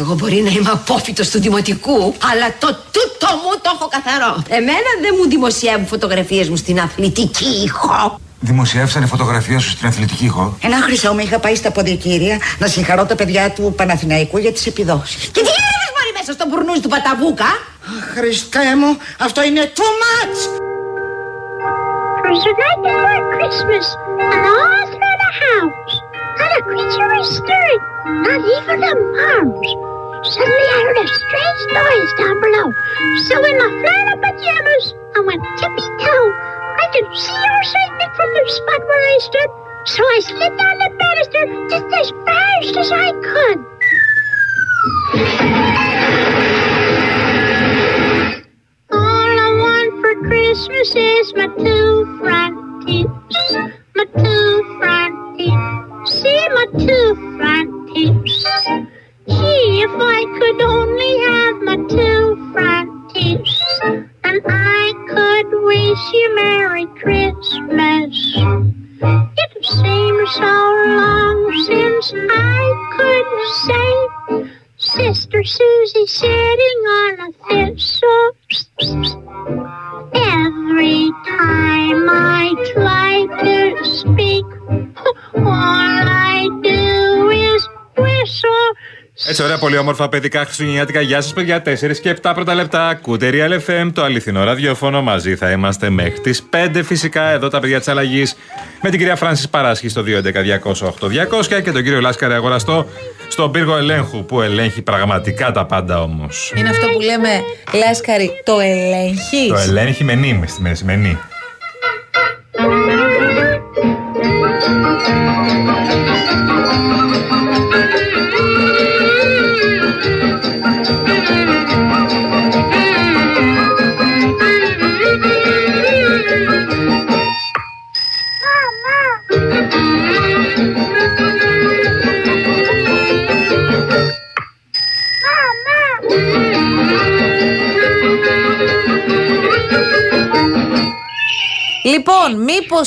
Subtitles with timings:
[0.00, 4.42] Εγώ μπορεί να είμαι απόφυτος του δημοτικού, αλλά το τούτο μου το έχω καθαρό.
[4.48, 8.20] Εμένα δεν μου δημοσιεύουν φωτογραφίες μου στην αθλητική ηχό.
[8.40, 10.56] Δημοσιεύσανε φωτογραφία σου στην αθλητική ηχό.
[10.62, 14.66] Ένα χρυσό μου είχα πάει στα ποντικήρια να συγχαρώ τα παιδιά του Παναθηναϊκού για τις
[14.66, 15.22] επιδόσεις.
[15.24, 17.50] Και τι γίνεται μόλι μέσα στο μπουρνούζι του Παταβούκα;
[18.14, 20.38] Χριστέ μου, αυτό είναι too much!
[22.22, 23.86] It was the night before Christmas,
[24.32, 25.94] and all through the house,
[26.38, 27.82] not a creature was stirring,
[28.26, 29.89] not even a mouse.
[30.22, 32.72] Suddenly I heard a strange noise down below.
[33.28, 36.28] So in my flannel pajamas, I went tippy-toe.
[36.80, 37.60] I could see or.
[38.00, 39.50] Nick from the spot where I stood,
[39.86, 43.58] so I slid down the banister just as fast as I could.
[48.90, 53.10] All I want for Christmas is my two front teeth.
[53.94, 55.60] My two front teeth.
[56.06, 58.89] See my two front teeth.
[59.42, 63.48] If I could only have my two front teeth.
[64.24, 68.14] And I could wish you Merry Christmas.
[69.02, 70.54] It seems so
[71.00, 72.62] long since I
[72.96, 73.28] could
[73.66, 77.32] say Sister Susie sitting on a
[89.40, 91.00] Έτσι, ωραία, πολύ όμορφα παιδικά χριστουγεννιάτικα.
[91.00, 91.62] Γεια σας, παιδιά.
[91.62, 92.88] 4 και 7 πρώτα λεπτά.
[92.88, 95.02] Ακούτε Real FM, το αληθινό ραδιόφωνο.
[95.02, 97.22] Μαζί θα είμαστε μέχρι τις 5 φυσικά.
[97.30, 98.36] Εδώ τα παιδιά της αλλαγής.
[98.82, 102.86] Με την κυρία Φράνσης Παράσχη στο 211-200-8200 και τον κύριο Λάσκαρη Αγοραστό
[103.28, 106.52] στον πύργο ελέγχου που ελέγχει πραγματικά τα πάντα όμως.
[106.56, 107.28] Είναι αυτό που λέμε
[107.86, 111.18] Λάσκαρη, το ελέγχεις; Το ελέγχει με νη, με στη μέση, με νη.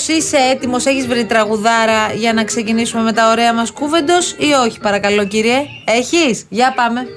[0.08, 4.80] Είσαι έτοιμος, έχεις βρει τραγουδάρα για να ξεκινήσουμε με τα ωραία μας κούβεντος ή όχι,
[4.80, 7.08] παρακαλώ κύριε; Έχεις, για πάμε.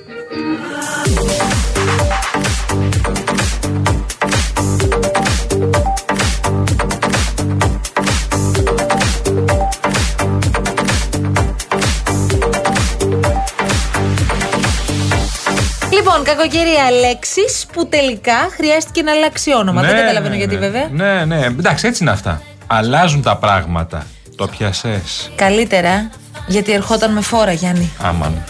[15.92, 19.80] Λοιπόν, κακοκαιρία λέξης που τελικά χρειάστηκε να αλλάξει όνομα.
[19.82, 20.60] Δεν καταλαβαίνω ναι, γιατί ναι.
[20.60, 20.88] βέβαια.
[20.92, 21.44] Ναι, ναι.
[21.44, 22.42] Εντάξει, έτσι είναι αυτά.
[22.66, 24.06] Αλλάζουν τα πράγματα.
[24.36, 25.02] Το πιασέ.
[25.36, 26.10] Καλύτερα,
[26.46, 27.92] γιατί ερχόταν με φόρα, Γιάννη.
[28.02, 28.44] Άμαν.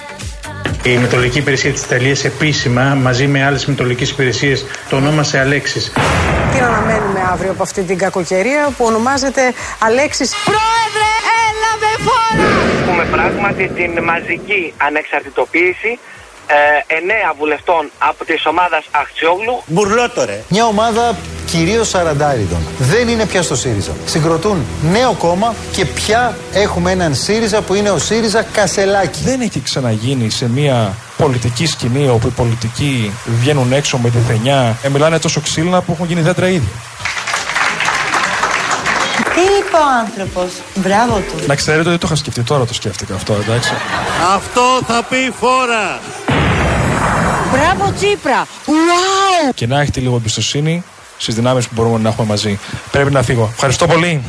[0.82, 5.92] Η Μετρολογική Υπηρεσία της Ιταλίας επίσημα μαζί με άλλες μετρολογικές υπηρεσίες το ονόμασε Αλέξης.
[6.52, 11.10] Τι να αναμένουμε αύριο από αυτή την κακοκαιρία που ονομάζεται Αλέξης Πρόεδρε,
[11.46, 12.48] έλα με φόρα!
[12.82, 15.98] Έχουμε πράγματι την μαζική ανεξαρτητοποίηση
[16.46, 20.40] ε, εννέα βουλευτών από της ομάδας Αχτσιόγλου Μπουρλότορε.
[20.48, 22.58] Μια ομάδα κυρίως σαραντάριδων.
[22.78, 23.92] Δεν είναι πια στο ΣΥΡΙΖΑ.
[24.04, 29.20] Συγκροτούν νέο κόμμα και πια έχουμε έναν ΣΥΡΙΖΑ που είναι ο ΣΥΡΙΖΑ Κασελάκη.
[29.24, 34.76] Δεν έχει ξαναγίνει σε μια πολιτική σκηνή όπου οι πολιτικοί βγαίνουν έξω με τη θενιά
[34.82, 36.68] και μιλάνε τόσο ξύλινα που έχουν γίνει δέντρα ήδη.
[39.34, 41.46] Τι είπε ο άνθρωπος; Μπράβο του.
[41.46, 43.72] Να ξέρετε ότι το είχα σκεφτεί τώρα το σκέφτηκα αυτό, εντάξει.
[44.34, 46.00] Αυτό θα πει φόρα.
[47.52, 48.46] Μπράβο Τσίπρα.
[48.66, 49.52] Wow.
[49.54, 50.84] Και να έχετε λίγο εμπιστοσύνη
[51.16, 52.58] στις δυνάμεις που μπορούμε να έχουμε μαζί.
[52.90, 53.50] Πρέπει να φύγω.
[53.52, 54.22] Ευχαριστώ πολύ.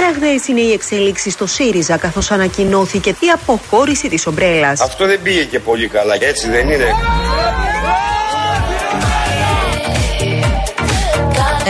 [0.00, 4.80] Ραγδαίε είναι οι εξέλιξει στο ΣΥΡΙΖΑ καθώς ανακοινώθηκε η αποχώρηση της ομπρέλας.
[4.80, 6.86] Αυτό δεν πήγε και πολύ καλά, έτσι δεν είναι.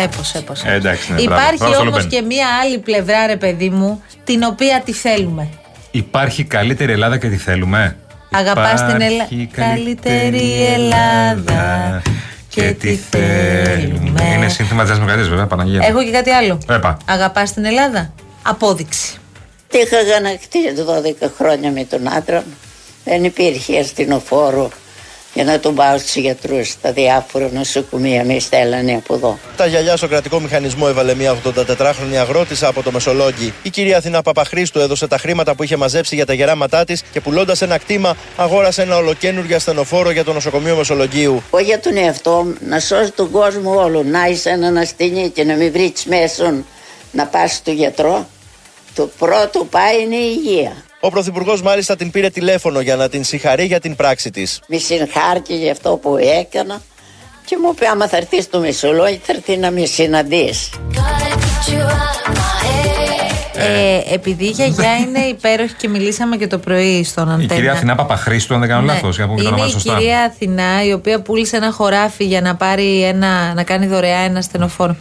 [0.05, 0.63] Έπως, έπως.
[0.65, 1.73] Ε, εντάξει, ναι, Υπάρχει μπράβο.
[1.73, 2.09] Μπράβο, όμως Λουπέν.
[2.09, 5.49] και μία άλλη πλευρά, ρε παιδί μου, την οποία τη θέλουμε.
[5.91, 7.97] Υπάρχει καλύτερη Ελλάδα και τη θέλουμε.
[8.31, 9.27] Αγαπάς την Ελλάδα.
[9.29, 12.03] Υπάρχει Καλύτερη Ελλάδα.
[12.59, 14.35] Και τι θέλουμε.
[14.35, 15.87] Είναι σύνθημα της Δημοκρατίας, βέβαια, Παναγία.
[15.87, 16.59] Έχω και κάτι άλλο.
[16.69, 16.97] Έπα.
[17.05, 18.13] Αγαπάς την Ελλάδα;
[18.43, 19.19] Απόδειξη.
[19.71, 20.59] Είχα γανακτεί
[21.25, 22.57] 12 χρόνια με τον άντρα μου.
[23.05, 24.71] Δεν υπήρχε αστυνοφόρο
[25.39, 28.25] για να τον πάω στους γιατρούς στα διάφορα νοσοκομεία.
[28.25, 29.39] Με στέλνανε από εδώ.
[29.57, 33.53] Τα γυαλιά στο κρατικό μηχανισμό έβαλε μια 84χρονη αγρότησα από το Μεσολόγγι.
[33.63, 37.21] Η κυρία Αθηνά Παπαχρήστου έδωσε τα χρήματα που είχε μαζέψει για τα γεράματά της και
[37.21, 41.43] πουλώντας ένα κτήμα, αγόρασε ένα ολοκένουργιο ασθενοφόρο για το νοσοκομείο Μεσολογγίου.
[41.51, 44.03] Όχι για τον εαυτό μου, να σώσει τον κόσμο όλο.
[44.03, 46.65] Να είσαι έναν ασθενή και να μην βρεις μέσον
[47.13, 48.29] να πας στο γιατρό.
[48.95, 50.88] Το πρώτο πάει είναι η υγεία.
[51.01, 54.61] Ο Πρωθυπουργός μάλιστα την πήρε τηλέφωνο για να την συγχαρεί για την πράξη της.
[54.67, 56.81] Με συγχάρηκε για αυτό που έκανα
[57.45, 60.71] και μου είπε άμα θα έρθεις στο Μεσολόγιο θα έρθει να με συναντήσεις.
[63.61, 67.55] Ε, επειδή η γιαγιά είναι υπέροχη και μιλήσαμε και το πρωί στον Η Αντένα.
[67.55, 68.93] κυρία Αθηνά Παπαχρήστου, αν δεν κάνω Ναι.
[68.93, 69.97] λάθος, για να πούμε και το Είναι όνομα η σωστά.
[69.99, 74.43] κυρία Αθηνά η οποία πούλησε ένα χωράφι για να, πάρει ένα, να κάνει δωρεά ένα
[74.43, 74.97] στενοφόρο.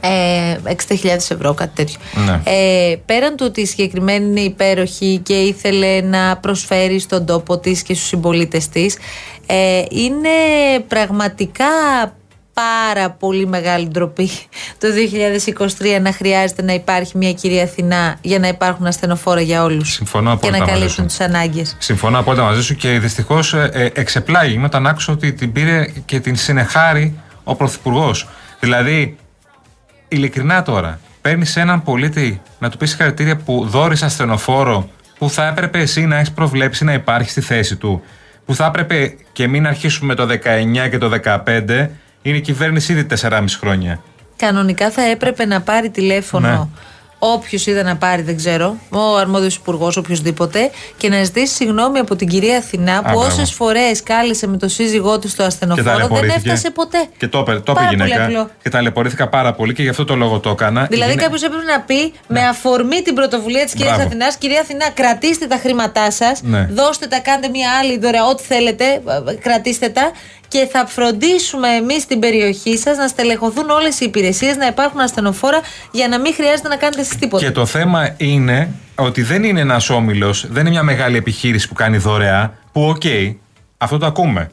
[0.00, 1.98] Ε, 60.000 ευρώ, κάτι τέτοιο.
[2.26, 2.40] Ναι.
[2.44, 7.82] Ε, πέραν του ότι η συγκεκριμένη είναι υπέροχη και ήθελε να προσφέρει στον τόπο της
[7.82, 8.96] και στους συμπολίτες της,
[9.46, 10.28] ε, είναι
[10.88, 11.64] πραγματικά
[12.54, 14.30] πάρα πολύ μεγάλη ντροπή
[14.78, 14.88] το
[15.78, 20.30] 2023 να χρειάζεται να υπάρχει μια κυρία Αθηνά για να υπάρχουν ασθενοφόρα για όλους Συμφωνώ
[20.30, 21.16] και απόλυτα να μαζί καλύπτουν σου.
[21.16, 21.76] τις ανάγκες.
[21.78, 26.36] Συμφωνώ απόλυτα μαζί σου και δυστυχώς ε, εξεπλάγει όταν άκουσα ότι την πήρε και την
[26.36, 28.28] συνεχάρει ο Πρωθυπουργός.
[28.60, 29.16] Δηλαδή,
[30.14, 34.88] ειλικρινά τώρα, παίρνεις έναν πολίτη να του πεις συγχαρητήρια που δόρισε ασθενοφόρο
[35.18, 38.02] που θα έπρεπε εσύ να έχεις προβλέψει να υπάρχει στη θέση του.
[38.44, 41.88] Που θα έπρεπε και μην αρχίσουμε το 19 και το 15,
[42.22, 44.00] είναι η κυβέρνηση ήδη 4,5 χρόνια.
[44.36, 46.68] Κανονικά θα έπρεπε να πάρει τηλέφωνο Ναι.
[47.32, 52.16] Όποιος είδε να πάρει, δεν ξέρω, ο αρμόδιος υπουργός, οποιοδήποτε, και να ζητήσει συγγνώμη από
[52.16, 53.20] την κυρία Αθηνά που μπράβο.
[53.26, 56.36] όσες φορές κάλεσε με το σύζυγό του στο ασθενοφόρο δεν ταλαιπωρήθηκε.
[56.38, 57.06] έφτασε ποτέ.
[57.16, 58.24] Και το είπε, το είπε Πάρα η πολύ γυναίκα.
[58.24, 58.50] απλό.
[58.62, 60.86] Και ταλαιπωρήθηκα πάρα πολύ και γι' αυτό το λόγο το έκανα.
[60.90, 64.08] Δηλαδή, Η γυναί- κάποιος έπρεπε να πει με αφορμή την πρωτοβουλία της κυρίας Μπράβο.
[64.08, 66.68] Αθηνάς, κυρία Αθηνά, κρατήστε τα χρήματά σας, Ναι.
[66.72, 70.10] δώστε τα, κάντε μια άλλη δωρεά, ό,τι θέλετε, ε, ε, κρατήστε τα
[70.54, 75.60] και θα φροντίσουμε εμείς στην περιοχή σας να στελεχωθούν όλες οι υπηρεσίες, να υπάρχουν ασθενοφόρα
[75.90, 77.44] για να μην χρειάζεται να κάνετε εσείς τίποτα.
[77.44, 81.74] Και το θέμα είναι ότι δεν είναι ένας όμιλος, δεν είναι μια μεγάλη επιχείρηση που
[81.74, 82.54] κάνει δωρεά.
[82.72, 83.02] Που, οκ,
[83.78, 84.50] αυτό το ακούμε.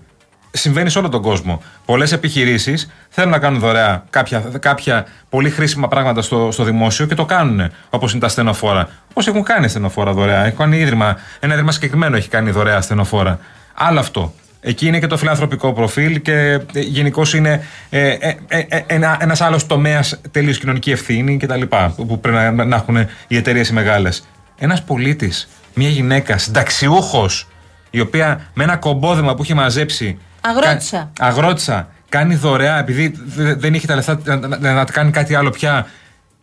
[0.51, 1.62] Συμβαίνει σε όλο τον κόσμο.
[1.86, 7.15] Πολλές επιχειρήσεις θέλουν να κάνουν δωρεά κάποια, κάποια πολύ χρήσιμα πράγματα στο, στο δημόσιο και
[7.15, 7.71] το κάνουν.
[7.89, 8.89] Όπως είναι τα ασθενοφόρα.
[9.13, 10.45] Όπως έχουν κάνει ασθενοφόρα δωρεά.
[10.45, 11.18] Έχουν κάνει ίδρυμα.
[11.39, 13.39] Ένα ίδρυμα συγκεκριμένο έχει κάνει δωρεά ασθενοφόρα.
[13.74, 14.33] Άλλο αυτό.
[14.63, 19.42] Εκεί είναι και το φιλανθρωπικό προφίλ και γενικώς είναι ε, ε, ε, ε, ένα ένας
[19.42, 21.62] άλλος τομέας τελείως κοινωνική ευθύνη κτλ.
[21.96, 22.98] Που, που πρέπει να, να έχουν
[23.28, 24.28] οι εταιρείες οι μεγάλες.
[24.58, 27.48] Ένας πολίτης, μια γυναίκα, συνταξιούχος,
[27.90, 30.18] η οποία με ένα κομπόδεμα που είχε μαζέψει.
[30.42, 31.12] Αγρότησα.
[31.14, 31.88] κα- αγρότησα.
[32.10, 35.88] Κάνει δωρεά επειδή δε- δεν είχε τα λεφτά να, να, να κάνει κάτι άλλο πια.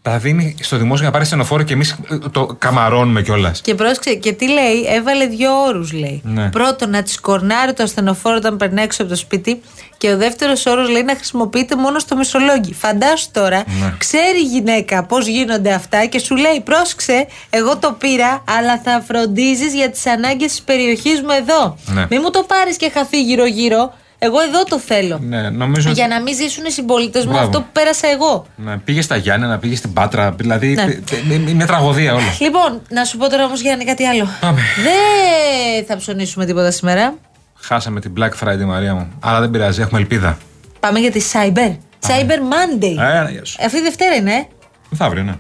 [0.03, 1.97] Τα δίνει στο δημόσιο για να πάρει στενοφόρο και εμείς
[2.31, 3.61] το καμαρώνουμε κιόλας.
[3.61, 6.21] Και πρόσεξε, και τι λέει, έβαλε δύο όρους, λέει.
[6.25, 6.51] Ναι.
[6.51, 9.61] Πρώτον, να της κορνάρει το ασθενοφόρο όταν περνάει έξω από το σπίτι.
[9.97, 12.75] Και ο δεύτερος όρος λέει να χρησιμοποιείται μόνο στο μισολόγιο.
[12.79, 13.95] Φαντάσου τώρα, Ναι.
[13.99, 19.03] ξέρει η γυναίκα πώς γίνονται αυτά και σου λέει: Πρόσεξε, εγώ το πήρα, αλλά θα
[19.07, 21.77] φροντίζεις για τις ανάγκες της περιοχής μου εδώ.
[21.87, 22.07] Ναι.
[22.11, 23.93] Μην μου το πάρεις και χαθεί γύρω-γύρω.
[24.19, 25.19] Εγώ εδώ το θέλω.
[25.23, 27.47] Ναι, νομίζω Για ότι- να μην ζήσουν οι συμπολίτες μου Μπράβο.
[27.47, 28.47] αυτό που πέρασα εγώ.
[28.57, 30.31] Ναι, πήγες στα Γιάννενα, πήγες στην Πάτρα.
[30.33, 30.75] Δηλαδή.
[30.75, 30.85] Ναι.
[30.85, 32.23] τε- τε- μια τραγωδία όλα.
[32.41, 34.29] Λοιπόν, να σου πω τώρα όμως Γιάννη κάτι άλλο.
[34.41, 34.61] Πάμε.
[34.83, 37.15] Δεν θα ψωνίσουμε τίποτα σήμερα.
[37.61, 39.09] Χάσαμε την Black Friday, Μαρία μου.
[39.21, 40.39] Αλλά δεν πειράζει, έχουμε ελπίδα.
[40.81, 41.77] Πάμε για τη Cyber.
[42.07, 42.97] Cyber Monday.
[43.27, 43.57] Ε, γεια σου.
[43.65, 44.47] Αυτή η Δευτέρα είναι, ε;
[44.91, 45.35] Μεθαύριο, ναι.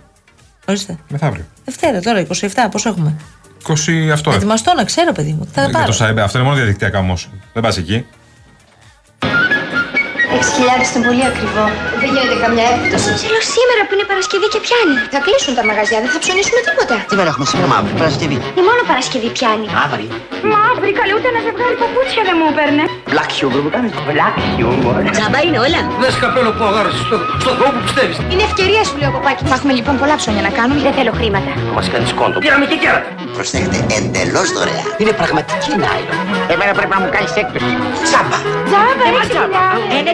[0.69, 0.97] Ορίστε.
[1.09, 1.45] Μεθαύριο.
[1.65, 3.17] Δευτέρα τώρα, 27, πώ έχουμε;
[3.67, 4.31] 20 αυτό.
[4.31, 4.35] ε.
[4.35, 5.49] Ετοιμαστώ να ξέρω, παιδί μου.
[5.53, 5.93] Θα τα Για πάρω.
[5.97, 6.19] το cyber.
[6.25, 7.29] Αυτό είναι μόνο διαδικτυακά όμως.
[7.53, 8.07] Δεν πας εκεί.
[10.37, 11.65] 6.000 είναι πολύ ακριβό.
[12.01, 13.11] Δεν γίνεται καμιά έκπτωση.
[13.27, 14.97] Θέλω σήμερα που είναι Παρασκευή και πιάνει.
[15.15, 16.95] Θα κλείσουν τα μαγαζιά, δεν θα ψωνίσουμε τίποτα.
[17.13, 19.67] Σήμερα έχουμε σήμερα μαύρη Παρασκευή; Η μόνο Παρασκευή πιάνει.
[19.79, 20.07] Μαύρη.
[20.53, 22.83] Μαύρη, καλέ, ούτε ένα ζευγάρι παπούτσια δεν μου έπαιρνε.
[23.15, 23.91] Black humor μου κάνεις.
[24.11, 25.01] Black humor.
[25.17, 25.81] Τζάμπα είναι όλα.
[26.03, 28.15] Δεν σκαπέλο που αγόρασε στο, στο Θεό που πιστεύει.
[28.33, 29.43] Είναι ευκαιρία σου, λέει ο Παπάκη.
[29.51, 30.81] Θα έχουμε λοιπόν πολλά ψώνια να κάνουμε.
[30.87, 31.51] Δεν θέλω χρήματα.
[31.69, 32.37] Θα μας κάνεις κόντο.
[32.45, 33.09] Πήραμε και κέρατα.
[33.37, 34.85] Προσθέτετε εντελώς δωρεά.
[35.01, 36.17] Είναι πραγματική νάιλον.
[36.53, 37.71] Εμένα πρέπει να μου κάνεις έκπτωση.
[38.09, 38.39] Τσάμπα.
[38.69, 39.63] Τζάμπα, έξι τζάμπα.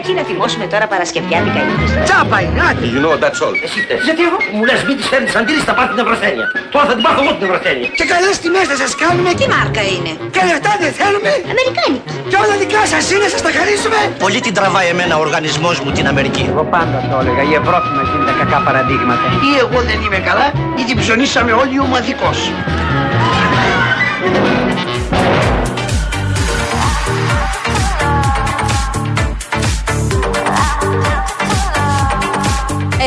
[0.07, 1.75] Ένα τι να θυμώσουμε τώρα Παρασκευιάτικα είναι.
[2.07, 2.83] Τσάμπα είναι, άτι.
[2.93, 3.55] You know that's all.
[3.65, 4.01] Εσύ φταίς.
[4.07, 6.45] Γιατί εγώ μου λες μην της φέρνεις αντίρρηση θα πάρει την Ευρωθένεια.
[6.73, 7.87] Τώρα θα την πάρω εγώ την Ευρωθένεια.
[7.99, 9.29] Και καλές τιμές θα σας κάνουμε.
[9.39, 11.31] Τι μάρκα είναι; Και λεφτά δεν θέλουμε.
[11.53, 12.09] Αμερικάνικη.
[12.31, 13.99] Και όλα δικά σας είναι, σας τα χαρίσουμε.
[14.25, 16.43] Πολύ την τραβάει εμένα ο οργανισμός μου την Αμερική.
[16.53, 19.25] Εγώ πάντα το έλεγα, η Ευρώπη μας είναι τα κακά παραδείγματα.
[19.49, 20.47] Ή εγώ δεν είμαι καλά,
[20.79, 22.37] ή την ψωνίσαμε όλοι ομαδικώς.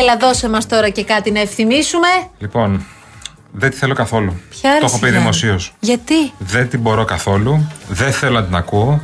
[0.08, 2.06] Έλα, δώσε μας τώρα και κάτι να ευθυμίσουμε.
[2.38, 2.86] Λοιπόν,
[3.52, 4.40] δεν τη θέλω καθόλου.
[4.50, 5.72] Ποια Το ρε, έχω πει Γιάννη; δημοσίως.
[5.80, 7.68] Γιατί, Δεν την μπορώ καθόλου.
[7.88, 9.00] Δεν θέλω να την ακούω.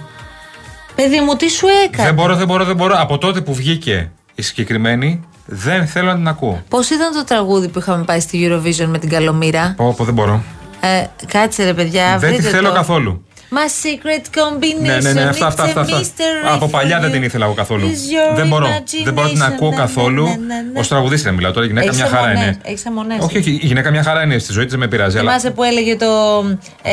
[0.94, 2.94] παιδί μου, τι σου έκανες; Δεν μπορώ, δεν μπορώ, δεν μπορώ.
[2.98, 6.62] Από τότε που βγήκε η συγκεκριμένη, δεν θέλω να την ακούω.
[6.68, 10.14] Πώς ήταν το τραγούδι που είχαμε πάει στη Eurovision με την Καλομήρα; Πω, πω, δεν
[10.14, 10.42] μπορώ.
[10.80, 12.74] Ε, κάτσε ρε παιδιά, δεν τη βρείτε θέλω το.
[12.74, 13.24] καθόλου.
[13.56, 14.82] My secret combination.
[14.86, 15.80] Ναι, ναι, ναι, αυτά, αυτά, it's a αυτά.
[15.80, 15.98] αυτά.
[16.00, 17.12] mystery Από for παλιά δεν you.
[17.12, 17.86] την ήθελα εγώ καθόλου.
[17.90, 18.66] Is your Δεν μπορώ.
[19.04, 19.52] Δεν μπορώ να την imagination.
[19.52, 20.24] ακούω Ναι, καθόλου.
[20.24, 20.80] ναι, ναι, ναι.
[20.80, 21.64] Ω τραγουδίστρια μιλάω τώρα.
[21.64, 22.58] Η γυναίκα Έχεις μια χαρά αιμονές, είναι.
[22.62, 23.18] Έχεις αιμονές.
[23.20, 25.18] Όχι, όχι, η γυναίκα μια χαρά είναι στη ζωή της, δεν με πειράζει.
[25.18, 26.06] Αλλά Θυμάσαι που έλεγε το
[26.82, 26.92] ε,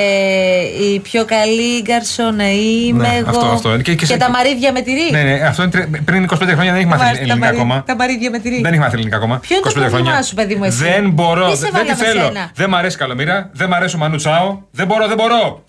[0.93, 3.77] η πιο καλή γκαρσόνα είμαι Ναι, εγώ αυτό, αυτό.
[3.77, 5.07] Και- και σε- τα μαρίδια με τυρί.
[5.11, 7.55] Ναι, ναι, αυτό είναι τρε- πριν 25 χρόνια δεν έχει μάθει Θυμάσαι τα ελληνικά μαρί-
[7.55, 7.83] ακόμα.
[7.85, 8.61] Τα μαρίδια με τυρί.
[8.61, 9.37] Δεν έχει μάθει ελληνικά ακόμα.
[9.39, 9.89] Ποιο είναι το 25 χρόνια.
[9.97, 11.49] πρόβλημά σου, παιδί μου, εσύ; Δεν μπορώ.
[11.49, 12.25] Τι σε δεν- δεν τη βάλαμε θέλω.
[12.33, 13.49] σένα; Δεν μ' αρέσει καλομήρα.
[13.53, 14.57] Δεν μ' αρέσει ο Μανού Τσάο.
[14.71, 15.63] Δεν μπορώ, δεν μπορώ.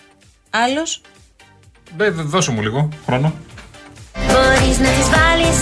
[0.54, 1.00] Άλλος;
[1.96, 3.32] Δε- δε- Δώσε μου λίγο χρόνο.
[4.14, 5.61] Μπορείς να τις βάλεις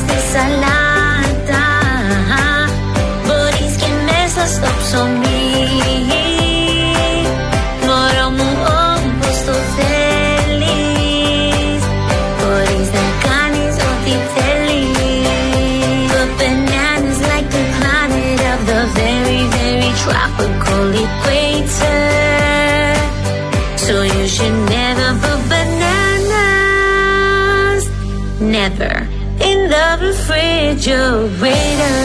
[30.90, 32.00] refrigerator.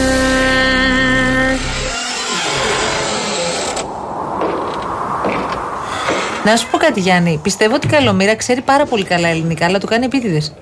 [6.44, 9.78] Να σου πω κάτι Γιάννη Πιστεύω ότι η Καλομήρα ξέρει πάρα πολύ καλά ελληνικά Αλλά
[9.78, 10.52] του κάνει επίτηδες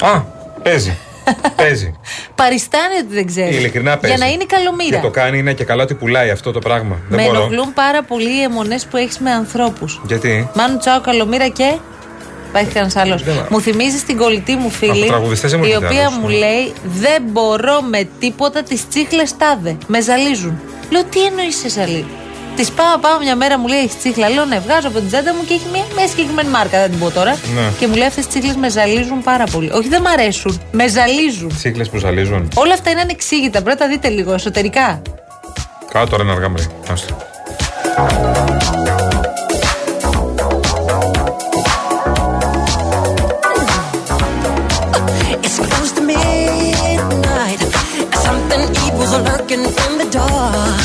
[0.00, 0.20] Α,
[0.62, 0.96] παίζει.
[1.56, 1.94] παίζει.
[2.34, 4.16] Παριστάνεται ότι δεν ξέρει Ειλικρινά παίζει.
[4.16, 6.98] Για να είναι Καλομήρα Και το κάνει είναι και καλά ότι πουλάει αυτό το πράγμα.
[7.08, 7.38] Με δεν μπορώ.
[7.38, 11.76] ενοχλούν πάρα πολύ οι αιμονές που έχεις με ανθρώπους Γιατί; Μάνου Τσάο Καλομήρα και.
[12.50, 13.22] Υπάρχει κανένας άλλος.
[13.48, 16.28] Μου θυμίζει την κολλητή μου φίλη, Από τραγουδιστές δεν μου η έρχεται οποία άλλος, μου
[16.28, 16.34] ναι.
[16.34, 19.76] λέει: Δεν μπορώ με τίποτα τις τσίχλες τάδε.
[19.86, 20.60] Με ζαλίζουν.
[20.90, 22.10] Λέω: Τι εννοείς σε ζαλίζουν.
[22.56, 25.34] Τη πάω, πάω μια μέρα, μου λέει: Έχεις τσίχλα; Λέω: Ναι, βγάζω από την τσάντα
[25.34, 26.80] μου και έχει μια, μια συγκεκριμένη μάρκα.
[26.80, 27.30] Δεν την πω τώρα.
[27.54, 27.72] Ναι.
[27.78, 29.70] Και μου λέει: Αυτές τις τσίχλες με ζαλίζουν πάρα πολύ.
[29.72, 30.60] Όχι, δεν μ' αρέσουν.
[30.72, 31.48] Με ζαλίζουν.
[31.56, 32.48] Τσίκλε που ζαλίζουν.
[32.54, 33.62] Όλα αυτά είναι ανεξήγητα.
[33.62, 35.02] Πρέπει να τα δείτε λίγο εσωτερικά.
[35.92, 36.48] Κάτω τώρα είναι αργά
[49.50, 50.80] lurking in the dark.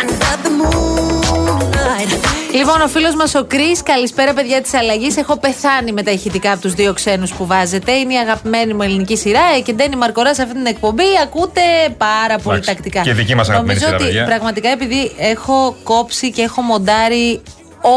[0.00, 2.12] Under the moonlight.
[2.54, 5.16] Λοιπόν, ο φίλος μας ο Κρι, καλησπέρα παιδιά της αλλαγής.
[5.16, 7.92] Έχω πεθάνει με τα ηχητικά από τους δύο ξένους που βάζετε.
[7.92, 11.04] Είναι η αγαπημένη μου ελληνική σειρά ε, και Ντένι Μαρκορά σε αυτή την εκπομπή.
[11.22, 11.60] Ακούτε
[11.98, 13.00] πάρα πολύ Εντάξει, τακτικά.
[13.00, 14.36] και δική μας αγαπημένη Νομίζω σειρά, ότι παιδιά.
[14.36, 17.42] πραγματικά επειδή έχω κόψει και έχω μοντάρει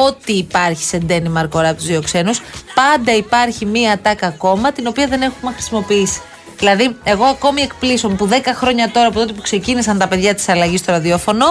[0.08, 2.42] ό,τι υπάρχει σε Ντένι Μαρκορά από τους δύο ξένους,
[2.74, 6.22] πάντα υπάρχει μία τάκα ακόμα την οποία δεν έχουμε χρησιμοποιήσει.
[6.62, 10.50] Δηλαδή, εγώ ακόμη εκπλήσω που 10 χρόνια τώρα από τότε που ξεκίνησαν τα παιδιά της
[10.50, 11.46] αλλαγής στο ραδιόφωνο,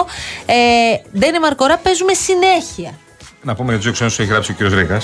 [0.45, 2.91] ε, Ντένι Μαρκορά παίζουμε συνέχεια.
[3.41, 5.01] Να πούμε για τους δύο ξένους που έχει γράψει ο κύριος Ρίγα.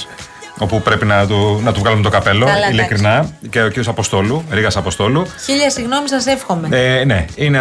[0.59, 2.73] Όπου πρέπει να του, να του βγάλουμε το καπέλο, Καλά, εντάξει.
[2.73, 3.29] ειλικρινά.
[3.49, 5.27] Και ο κύριος Αποστόλου, Ρίγα Αποστόλου.
[5.45, 6.67] Χίλια συγγνώμη, σας εύχομαι.
[6.71, 7.57] Ε, ναι, είναι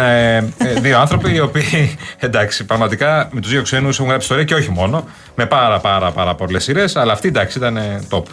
[0.57, 4.43] ε, ε, δύο άνθρωποι οι οποίοι εντάξει, πραγματικά με τους δύο ξένους έχουν γράψει ιστορία
[4.43, 5.07] και όχι μόνο.
[5.35, 8.23] Με πάρα πάρα πάρα πολλές σειρές, αλλά αυτή εντάξει ήταν ε, top.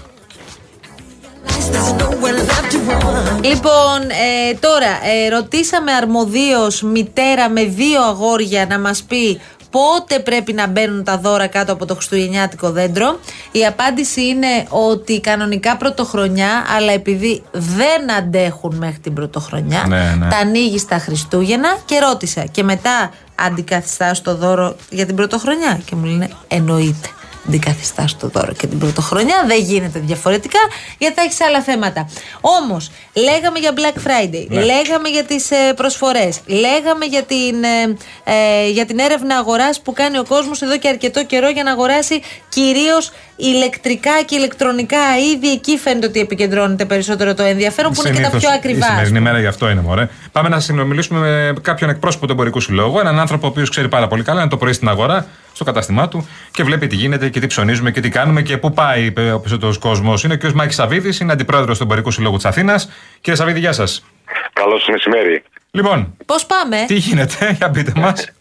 [3.42, 4.92] Λοιπόν, ε, τώρα
[5.24, 11.18] ε, ρωτήσαμε αρμοδίως μητέρα με δύο αγόρια να μας πει πότε πρέπει να μπαίνουν τα
[11.18, 13.18] δώρα κάτω από το χριστουγεννιάτικο δέντρο.
[13.52, 20.28] Η απάντηση είναι ότι κανονικά πρωτοχρονιά, αλλά επειδή δεν αντέχουν μέχρι την πρωτοχρονιά, Ναι, ναι.
[20.28, 22.44] τα ανοίγεις στα Χριστούγεννα και ρώτησα.
[22.50, 27.08] Και μετά αντικαθιστάς το δώρο για την πρωτοχρονιά; Και μου λένε εννοείται.
[27.48, 29.44] Αντικαθιστάς το δώρο και την πρωτοχρονιά.
[29.46, 30.58] Δεν γίνεται διαφορετικά
[30.98, 32.08] γιατί θα έχεις άλλα θέματα.
[32.40, 34.60] Όμως, λέγαμε για Black Friday, Ναι.
[34.64, 39.92] λέγαμε για τις ε, προσφορές, λέγαμε για την, ε, ε, για την έρευνα αγοράς που
[39.92, 44.98] κάνει ο κόσμος εδώ και αρκετό καιρό για να αγοράσει κυρίως ηλεκτρικά και ηλεκτρονικά
[45.32, 45.50] είδη.
[45.50, 48.86] Εκεί φαίνεται ότι επικεντρώνεται περισσότερο το ενδιαφέρον που είναι και τα Συνήθως πιο Η ακριβά.
[48.86, 50.08] σημερινή μέρα γι' αυτό είναι, μωρέ.
[50.34, 51.18] Πάμε να συνομιλήσουμε
[51.52, 52.98] με κάποιον εκπρόσωπο του εμπορικού συλλόγου.
[52.98, 56.08] Έναν άνθρωπο ο οποίος ξέρει πάρα πολύ καλά, είναι το πρωί στην αγορά, στο κατάστημά
[56.08, 59.30] του και βλέπει τι γίνεται και τι ψωνίζουμε και τι κάνουμε και πού πάει ε,
[59.30, 60.24] ο περισσότερος κόσμος.
[60.24, 60.50] Είναι ο κ.
[60.50, 62.90] Μάκη Σαββίδης, είναι αντιπρόεδρος του εμπορικού συλλόγου της Αθήνας.
[63.20, 64.04] Κύριε Σαββίδη, γεια σας.
[64.52, 65.42] Καλό σα μεσημέρι.
[65.70, 68.32] Λοιπόν, Πώς πάμε, τι γίνεται, για πείτε μας.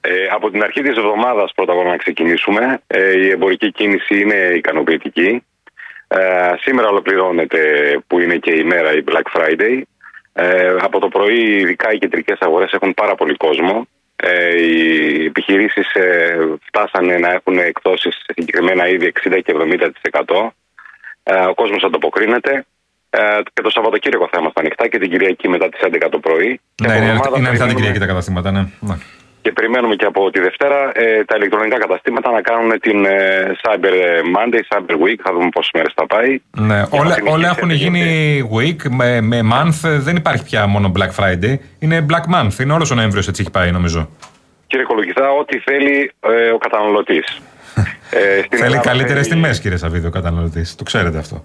[0.00, 2.80] Ε, από την αρχή της εβδομάδας πρώτα απ' όλα να ξεκινήσουμε.
[2.86, 5.44] Ε, η εμπορική κίνηση είναι ικανοποιητική.
[6.08, 6.18] Ε,
[6.60, 7.58] σήμερα ολοκληρώνεται
[8.06, 9.82] που είναι και η μέρα η Black Friday.
[10.32, 13.86] Ε, από το πρωί ειδικά οι κεντρικές αγορές έχουν πάρα πολύ κόσμο.
[14.16, 16.36] Ε, οι επιχειρήσεις ε,
[16.66, 19.54] φτάσανε να έχουν εκτόσεις σε συγκεκριμένα είδη 60 και
[20.10, 20.52] 70%.
[21.22, 22.64] Ε, ο κόσμος ανταποκρίνεται.
[23.10, 23.20] Ε,
[23.52, 26.60] και το Σαββατοκύριακο θα είμαστε ανοιχτά και την Κυριακή μετά τις 11 το πρωί.
[26.74, 28.62] Και Ναι, από είναι, εβδομάδα είναι ανοιχτά την περιμένουμε- Κυριακή τα καταστήματα, ναι.
[29.42, 29.50] Ναι.
[29.50, 33.94] και περιμένουμε και από τη Δευτέρα ε, τα ηλεκτρονικά καταστήματα να κάνουν την ε, Cyber
[34.36, 35.18] Monday, Cyber Week.
[35.24, 36.40] Θα δούμε πόσες μέρες θα πάει.
[36.58, 38.04] Ναι, Για να όλα, συνεχίσει όλα αυτή έχουν η γίνει
[38.56, 39.88] week με, με month.
[39.88, 41.54] ε, Δεν υπάρχει πια μόνο Black Friday.
[41.78, 42.58] Είναι Black Month.
[42.60, 44.08] Είναι όλος ο Νοέμβριος έτσι έχει πάει, νομίζω.
[44.66, 47.26] Κύριε Κολογηθά, ό,τι θέλει ε, ο καταναλωτής.
[48.14, 50.74] Ε, στην Θέλει Ελλάδα καλύτερες θέλει- τιμές, κύριε Σαββίδη, ο καταναλωτής.
[50.74, 51.42] Το ξέρετε αυτό.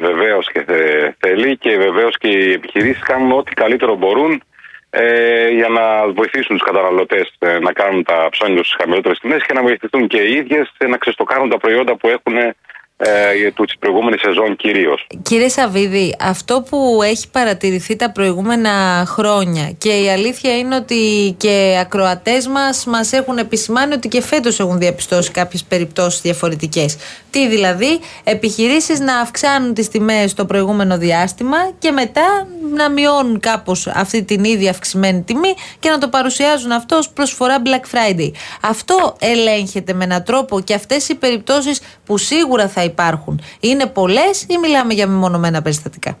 [0.00, 4.42] Βεβαίως και θε- θέλει και βεβαίως και οι επιχειρήσεις κάνουν ό,τι καλύτερο μπορούν
[4.90, 9.52] ε, για να βοηθήσουν τους καταναλωτές να κάνουν τα ψώνια τους στις χαμηλότερες τιμές και
[9.52, 12.54] να βοηθηθούν και οι ίδιες να ξεστοκάρουν τα προϊόντα που έχουν
[13.00, 15.06] ε, της προηγούμενης σεζόν κυρίως.
[15.22, 21.78] Κύριε Σαββίδη, αυτό που έχει παρατηρηθεί τα προηγούμενα χρόνια και η αλήθεια είναι ότι και
[21.80, 26.96] ακροατές μας μας έχουν επισημάνει ότι και φέτος έχουν διαπιστώσει κάποιες περιπτώσεις διαφορετικές.
[27.30, 33.86] Τι δηλαδή, επιχειρήσεις να αυξάνουν τις τιμές το προηγούμενο διάστημα και μετά να μειώνουν κάπως
[33.86, 38.30] αυτή την ίδια αυξημένη τιμή και να το παρουσιάζουν αυτό ως προσφορά Black Friday.
[38.62, 44.46] Αυτό ελέγχεται με έναν τρόπο και αυτές οι περιπτώσεις που σίγουρα θα υπάρχουν είναι πολλές
[44.48, 46.18] ή μιλάμε για μεμονωμένα περιστατικά;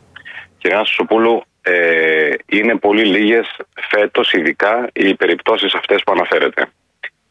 [0.58, 3.46] Κυρία Σουσοπούλου, ε, είναι πολύ λίγες
[3.90, 6.66] φέτος, ειδικά οι περιπτώσεις αυτές που αναφέρετε.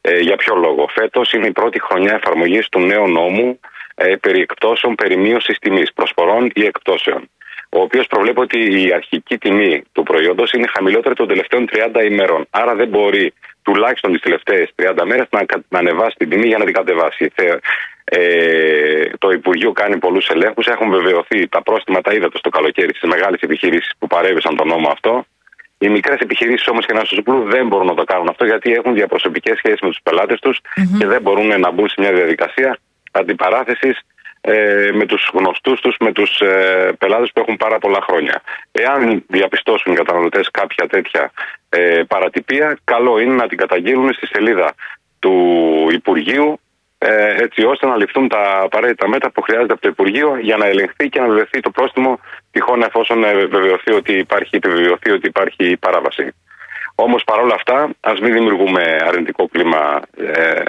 [0.02, 3.60] Ε, για ποιο λόγο; Φέτος είναι η πρώτη χρονιά εφαρμογής του νέου νόμου
[3.96, 7.30] ε, περί εκπτώσεων περί μείωση τιμής, προσφορών ή εκπτώσεων.
[7.70, 12.48] Ο οποίος προβλέπει ότι η αρχική τιμή του προϊόντος είναι χαμηλότερη των τελευταίων 30 ημερών.
[12.50, 16.58] Άρα δεν μπορεί τουλάχιστον τις τελευταίες 30 μέρες να, κα- να ανεβάσει την τιμή για
[16.58, 17.32] να την κατεβάσει.
[18.12, 20.66] Θε- Ε, το Υπουργείο κάνει πολλούς ελέγχους.
[20.68, 24.90] Έχουν βεβαιωθεί τα πρόστιμα, τα είδατε στο καλοκαίρι στις μεγάλες επιχειρήσεις που παρέβησαν τον νόμο
[24.92, 25.26] αυτό.
[25.80, 28.72] Οι μικρές επιχειρήσεις όμως και να σα πω δεν μπορούν να το κάνουν αυτό γιατί
[28.72, 30.60] έχουν διαπροσωπικές σχέσεις με τους πελάτες τους
[31.00, 32.78] και δεν μπορούν να μπουν σε μια διαδικασία
[33.12, 34.00] αντιπαράθεσης
[34.42, 38.42] ε, με τους γνωστούς τους, με τους ε, πελάτες που έχουν πάρα πολλά χρόνια.
[38.72, 41.32] Εάν διαπιστώσουν οι καταναλωτές κάποια τέτοια
[41.70, 44.74] ε, παρατυπία, καλό είναι να την καταγγείλουν στη σελίδα
[45.20, 45.34] του
[45.92, 46.60] Υπουργείου
[46.98, 50.66] ε, έτσι ώστε να ληφθούν τα απαραίτητα μέτρα που χρειάζεται από το Υπουργείο για να
[50.66, 52.20] ελεγχθεί και να βεβαιωθεί το πρόστιμο
[52.52, 56.34] τυχόν εφόσον ε, βεβαιωθεί ότι υπάρχει, επιβεβαιωθεί ότι υπάρχει παράβαση.
[56.96, 60.64] Όμως παρόλα αυτά ας μην δημιουργούμε αρνητικό κλίμα ε,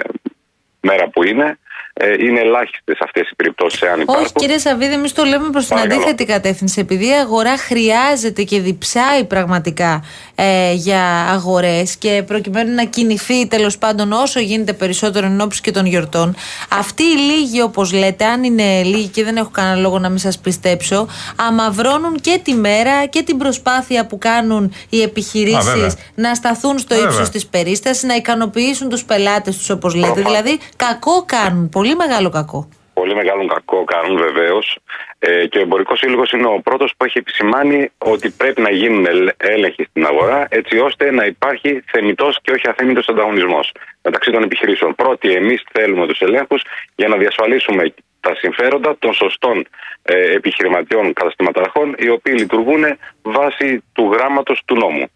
[0.79, 1.59] μέρα που είναι.
[2.01, 4.23] Ε, είναι ελάχιστες αυτές οι περιπτώσεις, εάν υπάρχουν.
[4.23, 6.01] Όχι, κύριε Σαββίδη, εμείς το λέμε προς την Παρακαλώ.
[6.01, 6.79] αντίθετη κατεύθυνση.
[6.79, 10.03] Επειδή η αγορά χρειάζεται και διψάει πραγματικά
[10.35, 11.01] ε, για
[11.31, 16.35] αγορές και προκειμένου να κινηθεί τέλος πάντων όσο γίνεται περισσότερο εν ώψη και των γιορτών,
[16.69, 20.17] αυτοί οι λίγοι, όπως λέτε, αν είναι λίγοι και δεν έχω κανένα λόγο να μην
[20.17, 25.91] σας πιστέψω, αμαυρώνουν και τη μέρα και την προσπάθεια που κάνουν οι Α, επιχειρήσει βέβαια.
[26.15, 27.09] να σταθούν στο Βέβαια.
[27.11, 30.13] ύψος της περίστασης, να ικανοποιήσουν τους πελάτες τους, όπως λέτε.
[30.13, 30.41] Προφανώς.
[30.41, 31.69] Δηλαδή, κακό κάνουν.
[31.69, 32.69] Πολύ μεγάλο κακό.
[32.93, 34.77] Πολύ μεγάλο κακό κάνουν βεβαίως.
[35.19, 39.05] Ε, και ο Εμπορικός Σύλλογος είναι ο πρώτος που έχει επισημάνει ότι πρέπει να γίνουν
[39.05, 43.71] ελ- έλεγχοι στην αγορά έτσι ώστε να υπάρχει θεμητός και όχι αθέμητος ανταγωνισμός
[44.01, 44.95] μεταξύ των επιχειρήσεων.
[44.95, 46.61] Πρώτοι, εμείς θέλουμε τους ελέγχους
[46.95, 49.67] για να διασφαλίσουμε τα συμφέροντα των σωστών
[50.01, 52.83] ε, επιχειρηματιών καταστηματαρχών οι οποίοι λειτουργούν
[53.21, 55.07] βάσει του γράμματος του νόμου.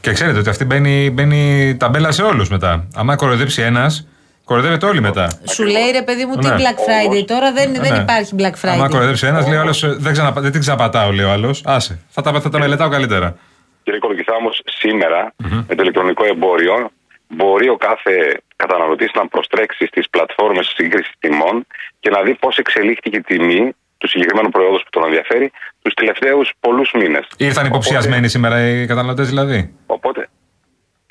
[0.00, 2.88] Και ξέρετε ότι αυτή μπαίνει, μπαίνει ταμπέλα σε όλους μετά.
[2.96, 4.06] Αν κοροϊδέψει ένας,
[4.44, 5.38] κοροϊδεύεται όλοι μετά.
[5.48, 6.54] Σου λέει ρε παιδί μου τι Ναι.
[6.56, 7.24] Black Friday.
[7.26, 7.98] Τώρα δεν, δεν Ναι.
[7.98, 8.88] υπάρχει Black Αν Friday.
[8.90, 11.62] κοροϊδέψει ένας, λέει ο άλλος δεν, ξαναπα- δεν την ξαναπατάω, λέει ο άλλος.
[11.64, 12.00] Άσε.
[12.08, 13.36] Θα τα, θα τα μελετάω καλύτερα.
[13.82, 15.32] Κύριε Κολοκυθά, όμως σήμερα
[15.68, 16.90] με το ηλεκτρονικό εμπόριο
[17.28, 21.66] μπορεί ο κάθε καταναλωτής να προστρέξει στις πλατφόρμες σύγκρισης τιμών
[22.00, 25.52] και να δει πώς εξελίχθηκε η τιμή του συγκεκριμένου προϊόντος που τον ενδιαφέρει
[25.82, 27.26] τους τελευταίους πολλούς μήνες.
[27.36, 30.28] Ήρθαν υποψιασμένοι σήμερα οι καταναλωτές δηλαδή; Οπότε,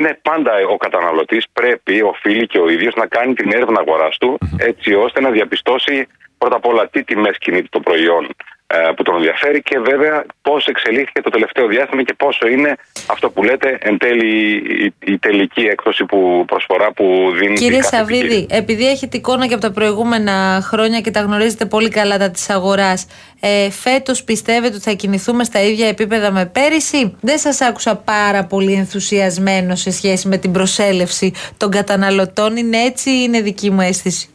[0.01, 4.37] ναι, πάντα ο καταναλωτής πρέπει, οφείλει και ο ίδιος να κάνει την έρευνα αγοράς του
[4.57, 8.23] έτσι ώστε να διαπιστώσει πρώτα απ' όλα τι τιμές κινείται το προϊόν.
[8.25, 8.60] ε,
[8.95, 12.75] που τον ενδιαφέρει και βέβαια πώς εξελίχθηκε το τελευταίο διάστημα και πόσο είναι
[13.07, 14.55] αυτό που λέτε εν τέλει
[14.85, 18.47] η, η τελική έκδοση που προσφορά που δίνει Κύριε η κάθε Σαββίδη, επιχείρηση.
[18.49, 22.49] επειδή έχετε εικόνα και από τα προηγούμενα χρόνια και τα γνωρίζετε πολύ καλά τα της
[22.49, 23.07] αγοράς,
[23.39, 28.43] ε, φέτος πιστεύετε ότι θα κινηθούμε στα ίδια επίπεδα με πέρυσι; Δεν σας άκουσα πάρα
[28.45, 32.55] πολύ ενθουσιασμένο σε σχέση με την προσέλευση των καταναλωτών.
[32.57, 34.29] Είναι έτσι ή είναι δική μου αίσθηση;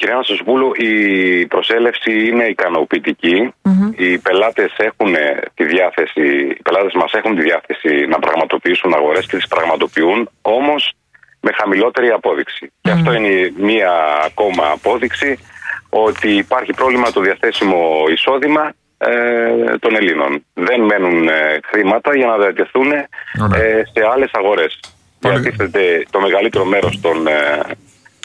[0.00, 0.94] Κυρία Νασοσβούλου, η
[1.46, 3.54] προσέλευση είναι ικανοποιητική.
[3.96, 5.14] Οι πελάτες έχουν
[5.54, 6.22] τη διάθεση,
[6.56, 10.92] οι πελάτες μας έχουν τη διάθεση να πραγματοποιήσουν αγορές και τις πραγματοποιούν, όμως
[11.40, 12.72] με χαμηλότερη απόδειξη.
[12.80, 13.92] Και αυτό είναι μία
[14.24, 15.38] ακόμα απόδειξη
[15.88, 20.44] ότι υπάρχει πρόβλημα το διαθέσιμο εισόδημα ε, των Ελλήνων.
[20.54, 23.06] Δεν μένουν ε, χρήματα για να διατεθούν ε,
[23.92, 24.80] σε άλλες αγορές.
[25.18, 27.60] Διατίθεται το μεγαλύτερο μέρος των, ε,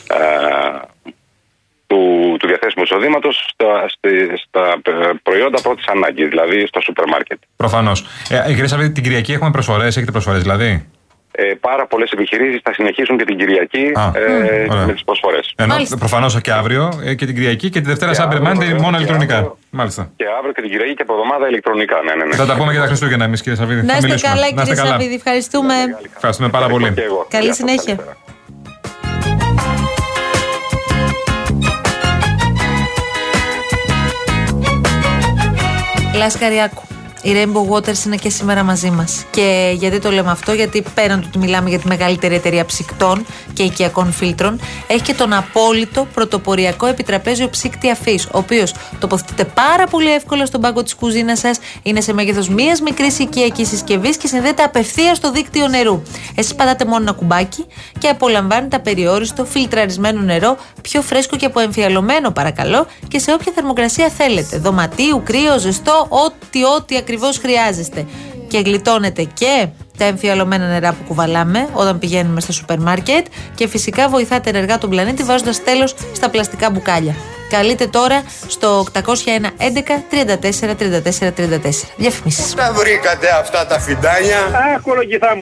[0.10, 0.94] ε,
[1.96, 4.92] του, του διαθέσιμου εισοδήματος στα, στη- στα ε,
[5.24, 7.38] προϊόντα πρώτης ανάγκης, δηλαδή στο σούπερ μάρκετ.
[7.56, 8.06] Προφανώς.
[8.30, 10.90] Ε, κυρία Σαββίδη, την Κυριακή έχουμε προσφορές, έχετε προσφορές δηλαδή;
[11.38, 14.86] Ε, πάρα πολλές επιχειρήσεις θα συνεχίσουν και την Κυριακή Α, ε, ωραία.
[14.86, 15.54] με τις προσφορές.
[15.56, 18.58] Ενώ προφανώς και αύριο ε, και την Κυριακή και τη Δευτέρα Και Cyber αύριο, Monday
[18.66, 19.36] βέβαια, μόνο και ηλεκτρονικά.
[19.36, 19.58] αύριο.
[19.70, 20.12] Μάλιστα.
[20.16, 21.96] Και αύριο και την Κυριακή και από εβδομάδα ηλεκτρονικά.
[22.06, 22.36] Ναι, ναι, ναι.
[22.36, 23.82] Θα τα πούμε για τα Χριστούγεννα εμείς, κύριε Σαββίδη.
[23.82, 24.34] Να Θα είστε μιλήσουμε.
[24.34, 25.16] καλά, Να είστε κύριε Σαββίδη.
[25.16, 25.74] Ευχαριστούμε.
[26.16, 26.94] Ευχαριστούμε πάρα πολύ.
[27.28, 27.96] Καλή συνέχεια.
[36.16, 36.95] Las Cariaco.
[37.26, 39.26] Η Rainbow Waters είναι και σήμερα μαζί μας.
[39.32, 43.26] Και γιατί το λέμε αυτό, γιατί πέραν του ότι μιλάμε για τη μεγαλύτερη εταιρεία ψυκτών
[43.54, 49.88] και οικιακών φίλτρων, έχει και τον απόλυτο πρωτοποριακό επιτραπέζιο ψύκτη αφής, ο οποίος τοποθετείται πάρα
[49.88, 54.28] πολύ εύκολα στον πάγκο της κουζίνας σας, είναι σε μέγεθος μία μικρής οικιακής συσκευής και
[54.28, 56.02] συνδέεται απευθείας στο δίκτυο νερού.
[56.36, 57.66] Εσείς πατάτε μόνο ένα κουμπάκι
[57.98, 64.58] και απολαμβάνετε απεριόριστο φιλτραρισμένο νερό, πιο φρέσκο και αποεμφιαλωμένο παρακαλώ και σε όποια θερμοκρασία θέλετε.
[64.58, 68.06] Δωματίου, κρύο, ζεστό, ό,τι ό,τι ακριβώς χρειάζεστε.
[68.48, 73.26] Και γλιτώνετε και τα εμφιαλωμένα νερά που κουβαλάμε όταν πηγαίνουμε στο σούπερ μάρκετ
[73.56, 77.16] και φυσικά βοηθάτε ενεργά τον πλανήτη βάζοντας τέλος στα πλαστικά μπουκάλια.
[77.50, 79.04] Καλείτε τώρα στο 801 11
[80.12, 81.90] 34 34 34.
[81.98, 82.54] Διαφημίσεις.
[82.54, 84.40] Τα βρήκατε αυτά τα φιντάνια.
[84.40, 85.34] Αχ, κολογηθά μου.